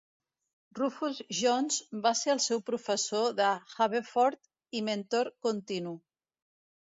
[0.77, 3.49] Rufus Jones va ser el seu professor de
[3.85, 5.93] Haverford i mentor continu.